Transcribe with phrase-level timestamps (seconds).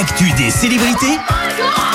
[0.00, 1.18] L'actu des célébrités,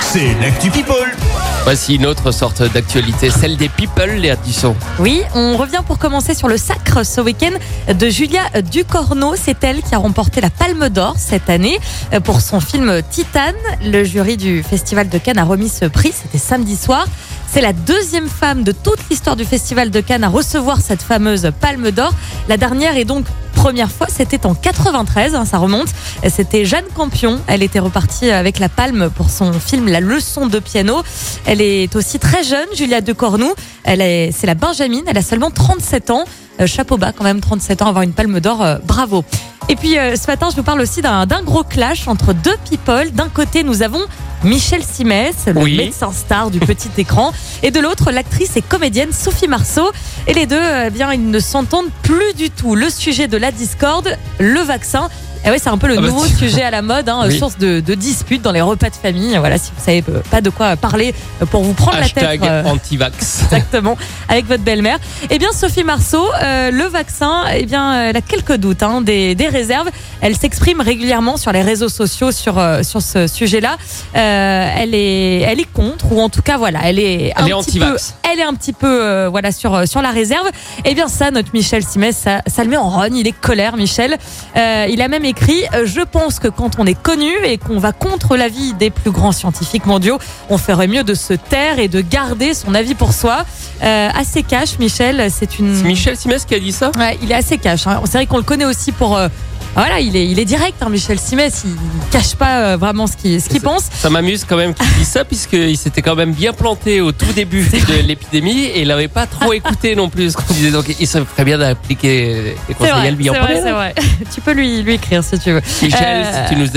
[0.00, 1.16] c'est l'actu People.
[1.62, 4.74] Voici une autre sorte d'actualité, celle des people, les Dusson.
[4.98, 7.52] Oui, on revient pour commencer sur le sacre ce week-end
[7.94, 9.34] de Julia Ducorneau.
[9.36, 11.78] C'est elle qui a remporté la Palme d'Or cette année
[12.12, 13.54] euh, pour son film Titane.
[13.84, 17.06] Le jury du Festival de Cannes a remis ce prix, c'était samedi soir.
[17.46, 21.52] C'est la deuxième femme de toute l'histoire du Festival de Cannes à recevoir cette fameuse
[21.60, 22.12] Palme d'Or.
[22.48, 25.88] La dernière est donc première fois, c'était en 93, hein, ça remonte.
[26.28, 27.40] C'était Jeanne Campion.
[27.46, 31.02] Elle était repartie avec la palme pour son film La leçon de piano.
[31.46, 33.52] Elle est aussi très jeune, Julia Decornou.
[33.84, 35.04] Elle est, c'est la Benjamine.
[35.06, 36.24] Elle a seulement 37 ans.
[36.60, 38.62] Euh, chapeau bas, quand même, 37 ans, avoir une palme d'or.
[38.62, 39.24] euh, bravo.
[39.68, 43.10] Et puis euh, ce matin, je vous parle aussi d'un gros clash entre deux people.
[43.12, 44.00] D'un côté, nous avons
[44.44, 45.76] Michel Simès, le Oui.
[45.76, 49.90] médecin star du petit écran, et de l'autre, l'actrice et comédienne Sophie Marceau.
[50.26, 52.74] Et les deux, eh bien, ils ne s'entendent plus du tout.
[52.74, 55.08] Le sujet de la discorde, le vaccin.
[55.44, 57.38] Et ouais, c'est un peu le Ah bah, nouveau sujet à la mode, hein, Oui.
[57.38, 59.36] source de, de disputes dans les repas de famille.
[59.38, 62.40] Voilà, si vous savez euh, pas de quoi parler euh, pour vous prendre la tête.
[62.42, 63.42] euh, anti-vax.
[63.52, 63.96] Exactement,
[64.28, 64.98] avec votre belle-mère.
[65.30, 69.34] Eh bien, Sophie Marceau, euh, le vaccin, eh bien, elle a quelques doutes, hein, des,
[69.34, 69.88] des réserves.
[70.20, 73.76] Elle s'exprime régulièrement sur les réseaux sociaux sur euh, sur ce sujet-là.
[74.16, 77.52] Euh, elle est elle est contre ou en tout cas voilà, elle est un Elle
[77.52, 77.96] est petit peu
[78.32, 80.48] elle est un petit peu euh, voilà sur euh, sur la réserve.
[80.84, 83.16] Eh bien ça, notre Michel Simès, ça, ça le met en rogne.
[83.16, 84.16] Il est colère, Michel.
[84.56, 87.78] Euh, il a même écrit euh, Je pense que quand on est connu et qu'on
[87.78, 90.18] va contre l'avis des plus grands scientifiques mondiaux,
[90.50, 93.44] on ferait mieux de se taire et de garder son avis pour soi.
[93.82, 95.28] Euh, assez cash, Michel.
[95.30, 95.74] C'est une.
[95.76, 96.92] C'est Michel Simès qui a dit ça?
[96.98, 97.86] Ouais, il est assez cash.
[97.86, 98.00] hein.
[98.04, 99.16] C'est vrai qu'on le connaît aussi pour.
[99.16, 99.28] euh,
[99.74, 101.62] voilà, il est, il est direct, hein, Michel Simès.
[101.64, 101.74] Il
[102.10, 103.84] cache pas euh, vraiment ce qu'il ce qu'il pense.
[103.92, 107.32] Ça m'amuse quand même qu'il dise ça, puisqu'il s'était quand même bien planté au tout
[107.34, 110.70] début de l'épidémie et il n'avait pas trop écouté non plus ce qu'on disait.
[110.70, 113.62] Donc il serait très bien d'appliquer les C'est conseils à lui en vrai, premier.
[113.62, 113.94] c'est vrai.
[114.34, 115.62] tu peux lui, lui écrire si tu veux.
[115.82, 116.68] Michel, Euh, si tu nous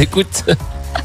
[0.00, 0.44] écoutes.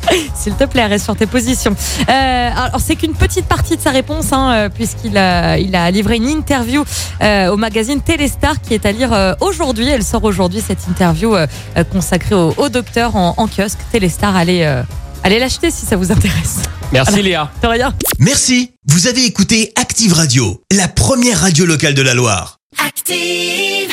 [0.36, 1.75] S'il te plaît, reste sur tes positions.
[2.09, 5.90] Euh, alors, c'est qu'une petite partie de sa réponse, hein, euh, puisqu'il a, il a
[5.92, 6.84] livré une interview
[7.22, 9.88] euh, au magazine Téléstar qui est à lire euh, aujourd'hui.
[9.90, 11.47] Elle sort aujourd'hui, cette interview euh,
[11.78, 13.80] euh, consacrée au, au docteur en, en kiosque.
[13.92, 14.81] Téléstar, allez, euh,
[15.24, 16.58] allez l'acheter si ça vous intéresse.
[16.92, 17.50] Merci Léa.
[17.62, 17.94] De rien.
[18.19, 22.58] Merci, vous avez écouté Active Radio, la première radio locale de la Loire.
[22.86, 23.84] Active.